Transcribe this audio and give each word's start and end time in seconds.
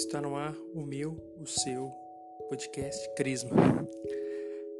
Está 0.00 0.18
no 0.18 0.34
ar 0.34 0.56
o 0.74 0.80
meu, 0.80 1.14
o 1.38 1.46
seu 1.46 1.92
podcast 2.48 3.06
Crisma. 3.16 3.54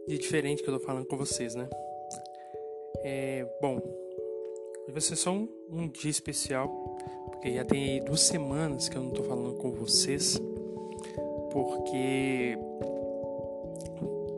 De 0.09 0.17
diferente 0.17 0.63
que 0.63 0.71
eu 0.71 0.79
tô 0.79 0.85
falando 0.85 1.05
com 1.05 1.15
vocês, 1.15 1.55
né? 1.55 1.69
É, 3.05 3.47
bom, 3.61 3.77
hoje 3.77 4.93
vai 4.93 5.01
ser 5.03 5.17
só 5.17 5.31
um, 5.31 5.47
um 5.69 5.89
dia 5.89 6.11
especial, 6.11 6.69
porque 7.27 7.53
já 7.53 7.67
tem 7.67 7.85
aí 7.85 8.01
duas 8.01 8.23
semanas 8.23 8.89
que 8.89 8.97
eu 8.97 9.03
não 9.03 9.11
tô 9.11 9.23
falando 9.23 9.59
com 9.59 9.71
vocês, 9.73 10.41
porque 11.53 12.57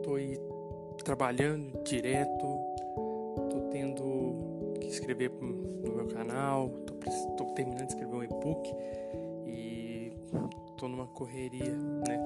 tô 0.03 0.15
aí 0.15 0.37
trabalhando 1.05 1.81
direto, 1.83 2.45
tô 3.49 3.69
tendo 3.71 4.73
que 4.81 4.87
escrever 4.87 5.31
no 5.31 5.95
meu 5.95 6.07
canal, 6.07 6.69
tô, 6.85 6.93
tô 7.37 7.45
terminando 7.53 7.87
de 7.87 7.93
escrever 7.93 8.15
um 8.15 8.23
e-book 8.25 8.69
tô 10.83 10.89
numa 10.89 11.07
correria, 11.07 11.77
né? 12.05 12.19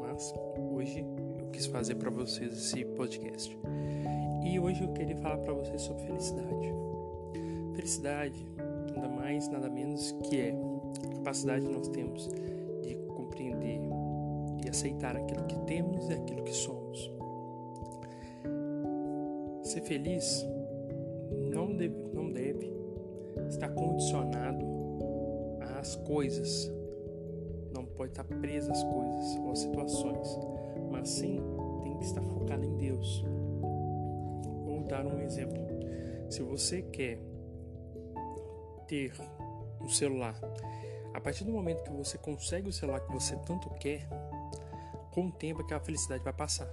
Mas 0.00 0.34
hoje 0.72 1.06
eu 1.38 1.46
quis 1.52 1.66
fazer 1.66 1.94
para 1.94 2.10
vocês 2.10 2.52
esse 2.52 2.84
podcast. 2.84 3.56
E 4.44 4.58
hoje 4.58 4.82
eu 4.82 4.92
queria 4.92 5.16
falar 5.18 5.38
para 5.38 5.52
vocês 5.52 5.80
sobre 5.80 6.02
felicidade. 6.02 6.74
Felicidade, 7.76 8.46
nada 8.96 9.08
mais, 9.08 9.48
nada 9.48 9.70
menos 9.70 10.10
que 10.24 10.40
é 10.40 10.56
a 11.04 11.14
capacidade 11.18 11.64
que 11.64 11.72
nós 11.72 11.86
temos 11.86 12.26
de 12.82 12.96
compreender 13.14 13.78
e 14.64 14.68
aceitar 14.68 15.16
aquilo 15.16 15.44
que 15.44 15.56
temos 15.60 16.10
e 16.10 16.14
aquilo 16.14 16.42
que 16.42 16.52
somos. 16.52 17.12
Ser 19.62 19.82
feliz 19.82 20.44
não 21.48 21.72
deve, 21.76 21.94
não 22.12 22.28
deve 22.28 22.72
estar 23.48 23.68
condicionado 23.68 24.66
às 25.78 25.94
coisas, 25.94 26.68
pode 28.04 28.12
estar 28.12 28.24
presa 28.24 28.70
às 28.70 28.84
coisas 28.84 29.36
ou 29.38 29.50
às 29.50 29.58
situações, 29.60 30.38
mas 30.90 31.08
sim 31.08 31.40
tem 31.82 31.96
que 31.96 32.04
estar 32.04 32.22
focado 32.22 32.64
em 32.64 32.76
Deus. 32.76 33.24
Vou 34.64 34.84
dar 34.86 35.06
um 35.06 35.20
exemplo. 35.20 35.56
Se 36.28 36.42
você 36.42 36.82
quer 36.82 37.18
ter 38.86 39.14
um 39.80 39.88
celular, 39.88 40.38
a 41.14 41.20
partir 41.20 41.44
do 41.44 41.52
momento 41.52 41.82
que 41.82 41.92
você 41.92 42.18
consegue 42.18 42.68
o 42.68 42.72
celular 42.72 43.00
que 43.00 43.12
você 43.12 43.36
tanto 43.36 43.70
quer, 43.70 44.06
com 45.12 45.26
o 45.26 45.32
tempo 45.32 45.62
aquela 45.62 45.80
felicidade 45.80 46.22
vai 46.22 46.32
passar. 46.32 46.68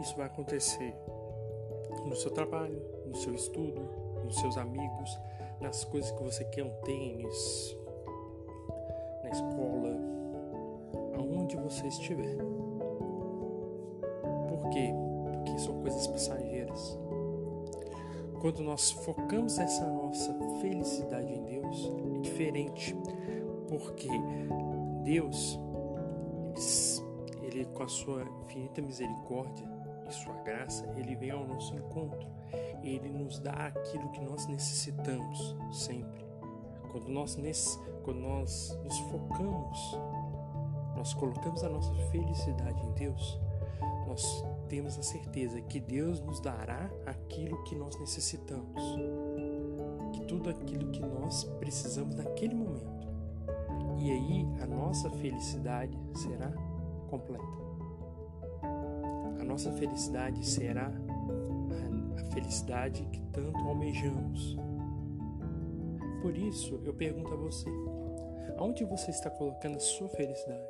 Isso 0.00 0.16
vai 0.16 0.26
acontecer 0.26 0.92
no 2.04 2.16
seu 2.16 2.32
trabalho, 2.32 2.82
no 3.06 3.14
seu 3.14 3.34
estudo, 3.34 3.80
nos 4.24 4.40
seus 4.40 4.56
amigos, 4.56 5.16
nas 5.60 5.84
coisas 5.84 6.10
que 6.10 6.22
você 6.22 6.44
quer, 6.46 6.64
um 6.64 6.82
tênis, 6.82 7.76
na 9.26 9.30
escola, 9.30 10.00
aonde 11.16 11.56
você 11.56 11.88
estiver. 11.88 12.36
Por 14.48 14.70
quê? 14.70 14.92
Porque 15.24 15.58
são 15.58 15.80
coisas 15.80 16.06
passageiras. 16.06 16.98
Quando 18.40 18.62
nós 18.62 18.90
focamos 18.90 19.58
essa 19.58 19.86
nossa 19.86 20.32
felicidade 20.60 21.32
em 21.32 21.42
Deus, 21.42 21.92
é 22.16 22.18
diferente, 22.20 22.96
porque 23.68 24.08
Deus, 25.02 25.58
ele, 27.42 27.46
ele 27.46 27.64
com 27.66 27.82
a 27.82 27.88
sua 27.88 28.22
infinita 28.44 28.80
misericórdia 28.80 29.66
e 30.08 30.12
sua 30.12 30.34
graça, 30.42 30.88
ele 30.96 31.16
vem 31.16 31.30
ao 31.30 31.46
nosso 31.46 31.74
encontro. 31.74 32.28
Ele 32.82 33.08
nos 33.08 33.40
dá 33.40 33.66
aquilo 33.66 34.10
que 34.10 34.20
nós 34.20 34.46
necessitamos 34.46 35.56
sempre. 35.72 36.25
Quando 36.96 37.10
nós, 37.10 37.36
quando 38.04 38.20
nós 38.20 38.80
nos 38.82 38.98
focamos, 39.00 39.98
nós 40.96 41.12
colocamos 41.12 41.62
a 41.62 41.68
nossa 41.68 41.92
felicidade 42.10 42.82
em 42.86 42.92
Deus, 42.92 43.38
nós 44.06 44.42
temos 44.66 44.98
a 44.98 45.02
certeza 45.02 45.60
que 45.60 45.78
Deus 45.78 46.20
nos 46.22 46.40
dará 46.40 46.90
aquilo 47.04 47.62
que 47.64 47.74
nós 47.74 48.00
necessitamos, 48.00 48.82
que 50.14 50.24
tudo 50.24 50.48
aquilo 50.48 50.90
que 50.90 51.00
nós 51.00 51.44
precisamos 51.58 52.14
naquele 52.14 52.54
momento. 52.54 53.06
E 53.98 54.10
aí 54.10 54.46
a 54.62 54.66
nossa 54.66 55.10
felicidade 55.10 55.98
será 56.14 56.50
completa. 57.10 57.44
A 59.38 59.44
nossa 59.44 59.70
felicidade 59.72 60.46
será 60.46 60.90
a 62.16 62.24
felicidade 62.32 63.06
que 63.12 63.20
tanto 63.32 63.58
almejamos 63.58 64.56
por 66.26 66.36
isso, 66.36 66.82
eu 66.84 66.92
pergunto 66.92 67.32
a 67.32 67.36
você: 67.36 67.68
aonde 68.56 68.84
você 68.84 69.12
está 69.12 69.30
colocando 69.30 69.76
a 69.76 69.80
sua 69.80 70.08
felicidade? 70.08 70.66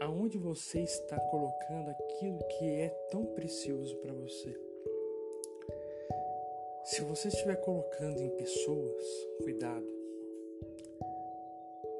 Aonde 0.00 0.38
você 0.38 0.80
está 0.80 1.20
colocando 1.20 1.90
aquilo 1.90 2.38
que 2.38 2.64
é 2.64 2.88
tão 3.10 3.26
precioso 3.26 3.94
para 3.96 4.14
você? 4.14 4.58
Se 6.84 7.02
você 7.02 7.28
estiver 7.28 7.56
colocando 7.56 8.22
em 8.22 8.30
pessoas, 8.30 9.28
cuidado. 9.42 9.86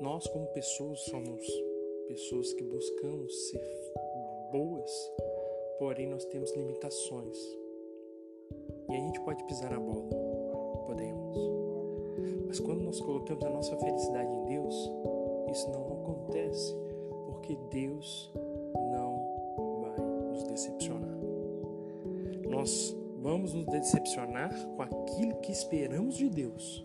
Nós, 0.00 0.26
como 0.28 0.46
pessoas, 0.54 0.98
somos 1.00 1.46
pessoas 2.08 2.54
que 2.54 2.64
buscamos 2.64 3.50
ser 3.50 3.92
boas, 4.50 5.12
porém 5.78 6.06
nós 6.06 6.24
temos 6.24 6.50
limitações. 6.56 7.36
E 8.88 8.96
a 8.96 8.98
gente 8.98 9.20
pode 9.20 9.44
pisar 9.44 9.70
na 9.70 9.78
bola 9.78 10.29
podemos. 10.90 11.36
Mas 12.48 12.58
quando 12.58 12.80
nós 12.82 13.00
colocamos 13.00 13.44
a 13.44 13.50
nossa 13.50 13.76
felicidade 13.76 14.28
em 14.28 14.44
Deus, 14.46 14.74
isso 15.52 15.70
não 15.70 15.86
acontece, 15.92 16.74
porque 17.26 17.56
Deus 17.70 18.30
não 18.74 19.22
vai 19.82 19.96
nos 20.30 20.42
decepcionar. 20.44 21.16
Nós 22.48 22.96
vamos 23.22 23.54
nos 23.54 23.66
decepcionar 23.66 24.52
com 24.76 24.82
aquilo 24.82 25.36
que 25.36 25.52
esperamos 25.52 26.16
de 26.16 26.28
Deus, 26.28 26.84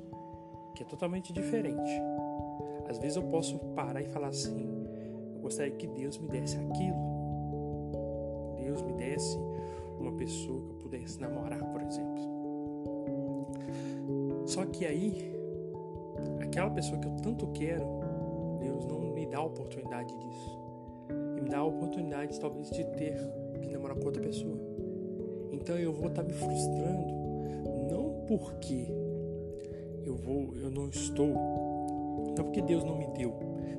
que 0.75 0.83
é 0.83 0.85
totalmente 0.85 1.33
diferente. 1.33 1.91
Às 2.87 2.99
vezes 2.99 3.17
eu 3.17 3.23
posso 3.23 3.57
parar 3.75 4.01
e 4.01 4.07
falar 4.07 4.27
assim: 4.27 4.87
eu 5.33 5.41
gostaria 5.41 5.73
que 5.73 5.87
Deus 5.87 6.19
me 6.19 6.27
desse 6.27 6.57
aquilo. 6.57 7.15
Deus 8.61 8.83
me 8.83 8.93
desse 8.93 9.35
uma 9.99 10.11
pessoa 10.11 10.61
que 10.61 10.69
eu 10.69 10.75
pudesse 10.75 11.19
namorar, 11.19 11.63
por 11.71 11.81
exemplo. 11.81 12.34
Só 14.45 14.65
que 14.65 14.85
aí, 14.85 15.33
aquela 16.39 16.69
pessoa 16.69 16.99
que 16.99 17.07
eu 17.07 17.15
tanto 17.17 17.47
quero, 17.47 17.85
Deus 18.59 18.85
não 18.85 18.99
me 19.13 19.25
dá 19.25 19.39
a 19.39 19.43
oportunidade 19.43 20.13
disso. 20.15 20.59
E 21.37 21.41
me 21.41 21.49
dá 21.49 21.59
a 21.59 21.65
oportunidade, 21.65 22.39
talvez, 22.39 22.69
de 22.69 22.83
ter 22.83 23.15
que 23.61 23.69
namorar 23.69 23.97
com 23.97 24.05
outra 24.05 24.21
pessoa. 24.21 24.57
Então 25.51 25.77
eu 25.77 25.91
vou 25.91 26.09
estar 26.09 26.21
tá 26.21 26.27
me 26.27 26.33
frustrando, 26.33 27.07
não 27.89 28.23
porque 28.27 28.87
eu 30.05 30.15
vou, 30.15 30.55
eu 30.55 30.69
não 30.69 30.89
estou, 30.89 31.27
não 32.37 32.43
porque 32.43 32.61
Deus 32.61 32.83
não 32.83 32.97
me 32.97 33.07
deu, 33.07 33.33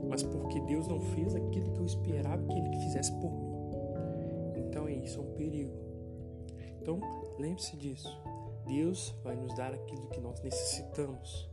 mas 0.09 0.23
porque 0.23 0.59
Deus 0.61 0.89
não 0.89 0.99
fez 0.99 1.35
aquilo 1.35 1.71
que 1.73 1.79
eu 1.79 1.87
esperava 1.87 2.43
que 2.45 2.59
Ele 2.59 2.77
fizesse 2.81 3.13
por 3.13 3.31
mim. 3.31 3.47
Então 4.57 4.89
é 4.89 4.95
isso, 4.95 5.21
é 5.21 5.23
um 5.23 5.33
perigo. 5.37 5.73
Então 6.83 6.99
lembre-se 7.39 7.77
disso. 7.77 8.21
Deus 8.67 9.15
vai 9.23 9.37
nos 9.37 9.55
dar 9.55 9.73
aquilo 9.73 10.09
que 10.09 10.21
nós 10.21 10.41
necessitamos. 10.43 11.49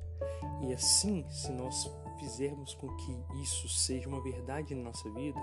E 0.62 0.74
assim, 0.74 1.26
se 1.30 1.52
nós 1.52 1.92
fizermos 2.20 2.74
com 2.76 2.88
que 2.96 3.24
isso 3.42 3.68
seja 3.70 4.08
uma 4.08 4.22
verdade 4.22 4.74
na 4.74 4.84
nossa 4.84 5.10
vida, 5.12 5.40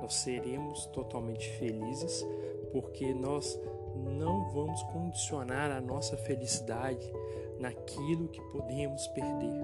nós 0.00 0.14
seremos 0.14 0.86
totalmente 0.86 1.48
felizes, 1.58 2.24
porque 2.70 3.12
nós 3.12 3.58
não 3.94 4.50
vamos 4.50 4.82
condicionar 4.84 5.70
a 5.70 5.80
nossa 5.80 6.16
felicidade 6.16 7.12
naquilo 7.58 8.28
que 8.28 8.40
podemos 8.52 9.06
perder. 9.08 9.60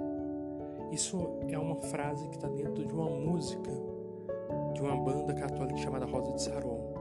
Isso 0.91 1.19
é 1.49 1.59
uma 1.59 1.77
frase 1.83 2.29
que 2.29 2.37
está 2.37 2.49
dentro 2.49 2.85
de 2.85 2.93
uma 2.93 3.11
música 3.11 3.71
de 4.75 4.83
uma 4.83 4.97
banda 4.97 5.35
católica 5.35 5.77
chamada 5.79 6.07
Rosa 6.07 6.33
de 6.33 6.43
Saron. 6.43 6.95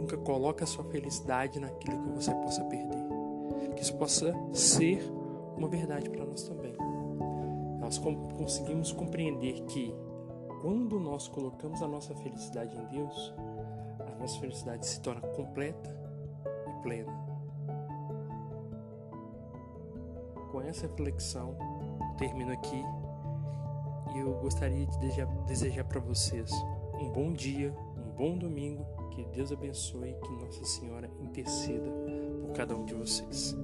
Nunca 0.00 0.16
coloque 0.16 0.64
a 0.64 0.66
sua 0.66 0.84
felicidade 0.84 1.60
naquilo 1.60 2.02
que 2.02 2.10
você 2.10 2.32
possa 2.34 2.64
perder 2.64 3.21
que 3.70 3.82
isso 3.82 3.96
possa 3.96 4.34
ser 4.52 5.02
uma 5.56 5.68
verdade 5.68 6.08
para 6.10 6.24
nós 6.24 6.42
também. 6.42 6.74
Nós 7.78 7.98
conseguimos 7.98 8.92
compreender 8.92 9.62
que 9.64 9.94
quando 10.60 10.98
nós 11.00 11.28
colocamos 11.28 11.82
a 11.82 11.88
nossa 11.88 12.14
felicidade 12.14 12.76
em 12.76 12.84
Deus, 12.86 13.34
a 13.98 14.18
nossa 14.20 14.38
felicidade 14.38 14.86
se 14.86 15.00
torna 15.00 15.20
completa 15.28 15.90
e 16.68 16.82
plena. 16.82 17.12
Com 20.50 20.60
essa 20.60 20.86
reflexão, 20.86 21.56
termino 22.18 22.52
aqui 22.52 22.82
e 24.14 24.18
eu 24.18 24.34
gostaria 24.34 24.86
de 24.86 24.98
desejar 25.46 25.84
para 25.84 25.98
vocês 26.00 26.50
um 27.00 27.10
bom 27.10 27.32
dia, 27.32 27.74
um 27.96 28.10
bom 28.14 28.36
domingo, 28.36 28.86
que 29.14 29.24
Deus 29.24 29.52
abençoe 29.52 30.10
e 30.10 30.14
que 30.14 30.32
Nossa 30.32 30.64
Senhora 30.64 31.10
interceda 31.20 31.90
por 32.40 32.52
cada 32.52 32.74
um 32.74 32.84
de 32.84 32.94
vocês. 32.94 33.54